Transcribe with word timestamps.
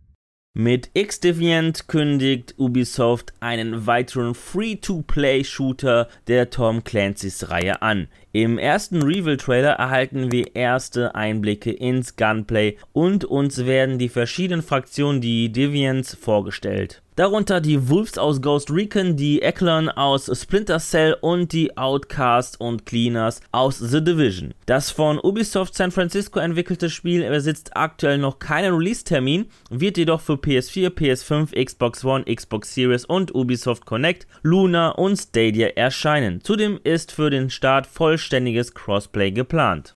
Mit 0.56 0.90
X-Deviant 0.96 1.88
kündigt 1.88 2.56
Ubisoft 2.58 3.36
einen 3.42 3.86
weiteren 3.86 4.34
Free-to-Play-Shooter 4.34 6.10
der 6.26 6.50
Tom 6.50 6.84
Clancy's 6.84 7.52
Reihe 7.52 7.84
an. 7.84 8.08
Im 8.36 8.58
ersten 8.58 9.04
Reveal-Trailer 9.04 9.74
erhalten 9.74 10.32
wir 10.32 10.56
erste 10.56 11.14
Einblicke 11.14 11.70
ins 11.70 12.16
Gunplay 12.16 12.78
und 12.92 13.26
uns 13.26 13.68
werden 13.68 14.00
die 14.00 14.10
verschiedenen 14.10 14.64
Fraktionen, 14.64 15.22
die 15.22 15.52
Deviants, 15.52 16.16
vorgestellt. 16.16 17.04
Darunter 17.16 17.62
die 17.62 17.90
Wolves 17.90 18.18
aus 18.18 18.42
Ghost 18.42 18.72
Recon, 18.72 19.16
die 19.16 19.44
Eklon 19.44 19.88
aus 19.88 20.32
Splinter 20.34 20.80
Cell 20.80 21.16
und 21.22 21.54
die 21.54 21.78
Outcast 21.78 22.60
und 22.60 22.88
Cleaners 22.88 23.40
aus 23.52 23.78
The 23.78 24.04
Division. 24.04 24.56
Das 24.66 24.90
von 24.90 25.20
Ubisoft 25.20 25.76
San 25.76 25.92
Francisco 25.92 26.40
entwickelte 26.40 26.90
Spiel 26.90 27.30
besitzt 27.30 27.78
aktuell 27.78 28.18
noch 28.18 28.40
keinen 28.40 28.74
Release-Termin, 28.74 29.46
wird 29.70 30.00
jedoch 30.00 30.22
für 30.22 30.34
PS4, 30.34 30.90
PS5, 30.90 31.64
Xbox 31.64 32.04
One, 32.04 32.26
Xbox 32.26 32.74
Series 32.74 33.06
und 33.06 33.36
Ubisoft 33.36 33.86
Connect, 33.86 34.26
Luna 34.42 34.90
und 34.90 35.16
Stadia 35.16 35.68
erscheinen. 35.68 36.42
Zudem 36.42 36.80
ist 36.84 37.12
für 37.12 37.30
den 37.30 37.52
Start 37.52 37.86
vollständiges 38.24 38.74
Crossplay 38.74 39.32
geplant. 39.32 39.96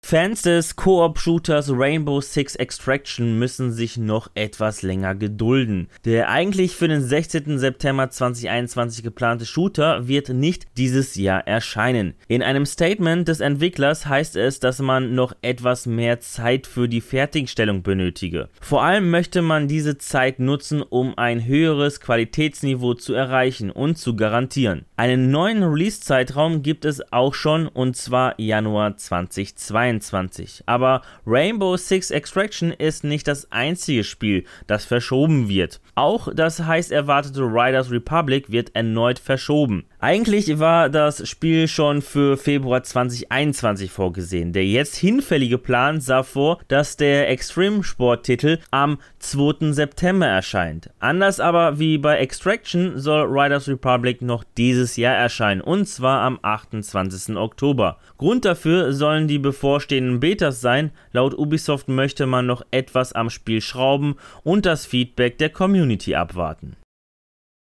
Fans 0.00 0.42
des 0.42 0.76
Koop-Shooters 0.76 1.70
Rainbow 1.70 2.20
Six 2.20 2.54
Extraction 2.54 3.38
müssen 3.38 3.72
sich 3.72 3.96
noch 3.98 4.30
etwas 4.34 4.82
länger 4.82 5.14
gedulden. 5.14 5.88
Der 6.04 6.30
eigentlich 6.30 6.76
für 6.76 6.88
den 6.88 7.02
16. 7.02 7.58
September 7.58 8.08
2021 8.08 9.02
geplante 9.02 9.44
Shooter 9.44 10.06
wird 10.06 10.28
nicht 10.28 10.66
dieses 10.76 11.16
Jahr 11.16 11.46
erscheinen. 11.46 12.14
In 12.28 12.42
einem 12.42 12.64
Statement 12.64 13.26
des 13.26 13.40
Entwicklers 13.40 14.06
heißt 14.06 14.36
es, 14.36 14.60
dass 14.60 14.78
man 14.78 15.14
noch 15.14 15.34
etwas 15.42 15.86
mehr 15.86 16.20
Zeit 16.20 16.66
für 16.66 16.88
die 16.88 17.02
Fertigstellung 17.02 17.82
benötige. 17.82 18.48
Vor 18.60 18.84
allem 18.84 19.10
möchte 19.10 19.42
man 19.42 19.68
diese 19.68 19.98
Zeit 19.98 20.38
nutzen, 20.38 20.80
um 20.80 21.18
ein 21.18 21.44
höheres 21.44 22.00
Qualitätsniveau 22.00 22.94
zu 22.94 23.14
erreichen 23.14 23.70
und 23.70 23.98
zu 23.98 24.14
garantieren. 24.14 24.86
Einen 24.98 25.30
neuen 25.30 25.62
Release-Zeitraum 25.62 26.62
gibt 26.62 26.84
es 26.84 27.12
auch 27.12 27.32
schon 27.32 27.66
und 27.66 27.96
zwar 27.96 28.38
Januar 28.38 28.96
2022. 28.96 29.78
2022. 29.78 30.62
Aber 30.66 31.02
Rainbow 31.26 31.76
Six 31.76 32.10
Extraction 32.10 32.72
ist 32.72 33.04
nicht 33.04 33.28
das 33.28 33.50
einzige 33.52 34.04
Spiel, 34.04 34.44
das 34.66 34.84
verschoben 34.84 35.48
wird. 35.48 35.80
Auch 35.94 36.28
das 36.34 36.60
heiß 36.60 36.90
erwartete 36.90 37.42
Riders 37.42 37.90
Republic 37.90 38.50
wird 38.50 38.74
erneut 38.74 39.18
verschoben. 39.18 39.84
Eigentlich 40.00 40.60
war 40.60 40.88
das 40.88 41.28
Spiel 41.28 41.66
schon 41.66 42.02
für 42.02 42.36
Februar 42.36 42.84
2021 42.84 43.90
vorgesehen. 43.90 44.52
Der 44.52 44.64
jetzt 44.64 44.96
hinfällige 44.96 45.58
Plan 45.58 46.00
sah 46.00 46.22
vor, 46.22 46.58
dass 46.68 46.96
der 46.96 47.28
Extreme 47.28 47.82
Sport-Titel 47.82 48.58
am 48.70 48.98
2. 49.18 49.72
September 49.72 50.26
erscheint. 50.26 50.90
Anders 51.00 51.40
aber 51.40 51.80
wie 51.80 51.98
bei 51.98 52.18
Extraction 52.18 52.98
soll 52.98 53.26
Riders 53.28 53.68
Republic 53.68 54.22
noch 54.22 54.44
dieses 54.88 54.96
Jahr 54.96 55.16
erscheinen 55.16 55.60
und 55.60 55.86
zwar 55.86 56.22
am 56.22 56.38
28. 56.40 57.36
Oktober. 57.36 57.98
Grund 58.16 58.44
dafür 58.44 58.92
sollen 58.92 59.28
die 59.28 59.38
bevorstehenden 59.38 60.20
Betas 60.20 60.60
sein. 60.60 60.92
Laut 61.12 61.36
Ubisoft 61.36 61.88
möchte 61.88 62.26
man 62.26 62.46
noch 62.46 62.62
etwas 62.70 63.12
am 63.12 63.28
Spiel 63.28 63.60
schrauben 63.60 64.16
und 64.44 64.64
das 64.64 64.86
Feedback 64.86 65.36
der 65.38 65.50
Community 65.50 66.14
abwarten. 66.14 66.76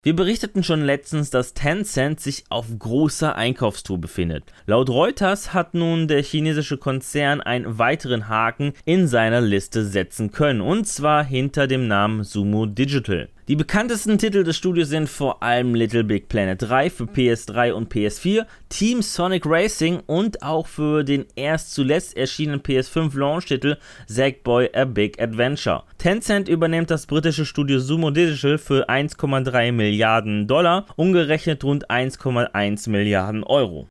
Wir 0.02 0.14
berichteten 0.14 0.62
schon 0.62 0.82
letztens, 0.82 1.30
dass 1.30 1.54
Tencent 1.54 2.20
sich 2.20 2.44
auf 2.50 2.66
großer 2.78 3.36
Einkaufstour 3.36 3.98
befindet. 3.98 4.44
Laut 4.66 4.90
Reuters 4.90 5.54
hat 5.54 5.72
nun 5.72 6.08
der 6.08 6.22
chinesische 6.22 6.76
Konzern 6.76 7.40
einen 7.40 7.78
weiteren 7.78 8.28
Haken 8.28 8.74
in 8.84 9.08
seiner 9.08 9.40
Liste 9.40 9.82
setzen 9.86 10.30
können, 10.30 10.60
und 10.60 10.86
zwar 10.86 11.24
hinter 11.24 11.66
dem 11.66 11.88
Namen 11.88 12.22
Sumo 12.22 12.66
Digital. 12.66 13.30
Die 13.46 13.56
bekanntesten 13.56 14.16
Titel 14.16 14.42
des 14.42 14.56
Studios 14.56 14.88
sind 14.88 15.06
vor 15.06 15.42
allem 15.42 15.74
Little 15.74 16.02
Big 16.02 16.30
Planet 16.30 16.62
3 16.62 16.88
für 16.88 17.04
PS3 17.04 17.72
und 17.72 17.92
PS4, 17.92 18.46
Team 18.70 19.02
Sonic 19.02 19.44
Racing 19.44 20.00
und 20.06 20.42
auch 20.42 20.66
für 20.66 21.04
den 21.04 21.26
erst 21.36 21.74
zuletzt 21.74 22.16
erschienenen 22.16 22.62
PS5 22.62 23.14
Launch-Titel 23.14 23.76
Sackboy 24.06 24.70
A 24.72 24.86
Big 24.86 25.20
Adventure. 25.20 25.82
Tencent 25.98 26.48
übernimmt 26.48 26.90
das 26.90 27.04
britische 27.04 27.44
Studio 27.44 27.80
Sumo 27.80 28.10
Digital 28.10 28.56
für 28.56 28.88
1,3 28.88 29.72
Milliarden 29.72 30.46
Dollar, 30.46 30.86
umgerechnet 30.96 31.64
rund 31.64 31.90
1,1 31.90 32.88
Milliarden 32.88 33.44
Euro. 33.44 33.88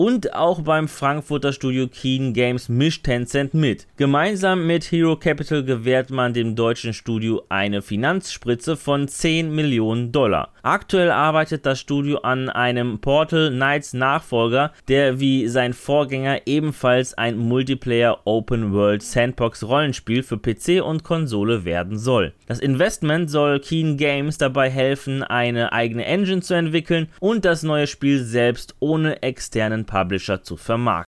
Und 0.00 0.32
auch 0.32 0.62
beim 0.62 0.88
Frankfurter 0.88 1.52
Studio 1.52 1.86
Keen 1.86 2.32
Games 2.32 2.70
mischt 2.70 3.04
Tencent 3.04 3.52
mit. 3.52 3.86
Gemeinsam 3.98 4.66
mit 4.66 4.90
Hero 4.90 5.14
Capital 5.16 5.62
gewährt 5.62 6.08
man 6.08 6.32
dem 6.32 6.56
deutschen 6.56 6.94
Studio 6.94 7.42
eine 7.50 7.82
Finanzspritze 7.82 8.78
von 8.78 9.08
10 9.08 9.54
Millionen 9.54 10.10
Dollar. 10.10 10.54
Aktuell 10.62 11.10
arbeitet 11.10 11.66
das 11.66 11.80
Studio 11.80 12.16
an 12.20 12.48
einem 12.48 13.00
Portal 13.00 13.50
Knights 13.50 13.92
Nachfolger, 13.92 14.72
der 14.88 15.20
wie 15.20 15.48
sein 15.48 15.74
Vorgänger 15.74 16.46
ebenfalls 16.46 17.12
ein 17.12 17.36
Multiplayer 17.36 18.20
Open 18.24 18.72
World 18.72 19.02
Sandbox 19.02 19.64
Rollenspiel 19.64 20.22
für 20.22 20.38
PC 20.38 20.82
und 20.82 21.04
Konsole 21.04 21.66
werden 21.66 21.98
soll. 21.98 22.32
Das 22.46 22.60
Investment 22.60 23.30
soll 23.30 23.60
Keen 23.60 23.98
Games 23.98 24.38
dabei 24.38 24.70
helfen, 24.70 25.22
eine 25.22 25.74
eigene 25.74 26.06
Engine 26.06 26.40
zu 26.40 26.54
entwickeln 26.54 27.08
und 27.20 27.44
das 27.44 27.62
neue 27.62 27.86
Spiel 27.86 28.24
selbst 28.24 28.74
ohne 28.80 29.22
externen 29.22 29.84
Publisher 29.90 30.42
zu 30.42 30.56
vermarkten. 30.56 31.10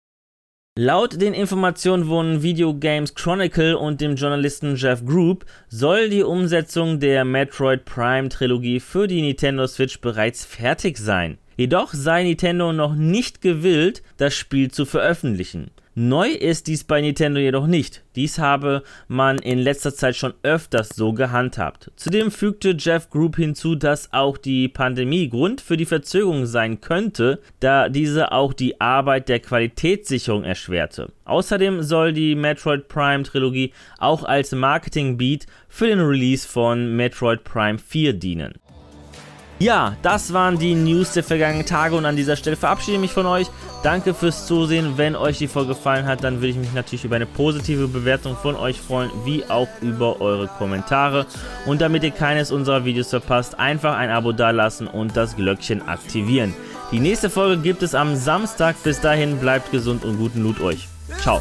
Laut 0.80 1.20
den 1.20 1.34
Informationen 1.34 2.04
von 2.04 2.44
Video 2.44 2.72
Games 2.72 3.12
Chronicle 3.16 3.76
und 3.76 4.00
dem 4.00 4.14
Journalisten 4.14 4.76
Jeff 4.76 5.04
Group 5.04 5.44
soll 5.68 6.08
die 6.08 6.22
Umsetzung 6.22 7.00
der 7.00 7.24
Metroid 7.24 7.84
Prime 7.84 8.28
Trilogie 8.28 8.78
für 8.78 9.08
die 9.08 9.20
Nintendo 9.20 9.66
Switch 9.66 10.00
bereits 10.00 10.44
fertig 10.44 10.96
sein. 10.96 11.38
Jedoch 11.56 11.92
sei 11.92 12.22
Nintendo 12.22 12.72
noch 12.72 12.94
nicht 12.94 13.40
gewillt, 13.40 14.04
das 14.18 14.36
Spiel 14.36 14.70
zu 14.70 14.86
veröffentlichen. 14.86 15.72
Neu 16.00 16.28
ist 16.28 16.68
dies 16.68 16.84
bei 16.84 17.00
Nintendo 17.00 17.40
jedoch 17.40 17.66
nicht. 17.66 18.04
Dies 18.14 18.38
habe 18.38 18.84
man 19.08 19.38
in 19.38 19.58
letzter 19.58 19.92
Zeit 19.92 20.14
schon 20.14 20.32
öfters 20.44 20.90
so 20.90 21.12
gehandhabt. 21.12 21.90
Zudem 21.96 22.30
fügte 22.30 22.76
Jeff 22.78 23.10
Group 23.10 23.34
hinzu, 23.34 23.74
dass 23.74 24.12
auch 24.12 24.38
die 24.38 24.68
Pandemie 24.68 25.28
Grund 25.28 25.60
für 25.60 25.76
die 25.76 25.86
Verzögerung 25.86 26.46
sein 26.46 26.80
könnte, 26.80 27.40
da 27.58 27.88
diese 27.88 28.30
auch 28.30 28.52
die 28.52 28.80
Arbeit 28.80 29.28
der 29.28 29.40
Qualitätssicherung 29.40 30.44
erschwerte. 30.44 31.10
Außerdem 31.24 31.82
soll 31.82 32.12
die 32.12 32.36
Metroid 32.36 32.86
Prime 32.86 33.24
Trilogie 33.24 33.72
auch 33.98 34.22
als 34.22 34.52
Marketing-Beat 34.52 35.46
für 35.68 35.88
den 35.88 35.98
Release 35.98 36.46
von 36.46 36.94
Metroid 36.94 37.42
Prime 37.42 37.80
4 37.80 38.12
dienen. 38.12 38.54
Ja, 39.60 39.96
das 40.02 40.32
waren 40.32 40.56
die 40.56 40.76
News 40.76 41.14
der 41.14 41.24
vergangenen 41.24 41.66
Tage 41.66 41.96
und 41.96 42.06
an 42.06 42.14
dieser 42.14 42.36
Stelle 42.36 42.54
verabschiede 42.54 42.94
ich 42.94 43.00
mich 43.00 43.12
von 43.12 43.26
euch. 43.26 43.48
Danke 43.82 44.12
fürs 44.12 44.46
Zusehen. 44.46 44.94
Wenn 44.96 45.14
euch 45.14 45.38
die 45.38 45.46
Folge 45.46 45.74
gefallen 45.74 46.06
hat, 46.06 46.24
dann 46.24 46.36
würde 46.36 46.48
ich 46.48 46.56
mich 46.56 46.72
natürlich 46.72 47.04
über 47.04 47.16
eine 47.16 47.26
positive 47.26 47.86
Bewertung 47.86 48.36
von 48.36 48.56
euch 48.56 48.80
freuen, 48.80 49.10
wie 49.24 49.44
auch 49.48 49.68
über 49.80 50.20
eure 50.20 50.48
Kommentare. 50.48 51.26
Und 51.64 51.80
damit 51.80 52.02
ihr 52.02 52.10
keines 52.10 52.50
unserer 52.50 52.84
Videos 52.84 53.10
verpasst, 53.10 53.58
einfach 53.58 53.96
ein 53.96 54.10
Abo 54.10 54.32
dalassen 54.32 54.88
und 54.88 55.16
das 55.16 55.36
Glöckchen 55.36 55.86
aktivieren. 55.86 56.54
Die 56.90 57.00
nächste 57.00 57.30
Folge 57.30 57.62
gibt 57.62 57.82
es 57.82 57.94
am 57.94 58.16
Samstag. 58.16 58.74
Bis 58.82 59.00
dahin 59.00 59.38
bleibt 59.38 59.70
gesund 59.70 60.04
und 60.04 60.18
guten 60.18 60.42
Loot 60.42 60.60
euch. 60.60 60.88
Ciao. 61.20 61.40